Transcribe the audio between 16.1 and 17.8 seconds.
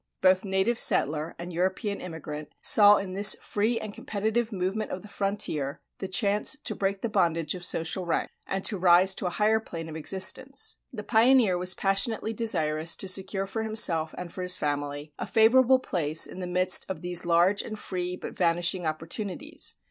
in the midst of these large and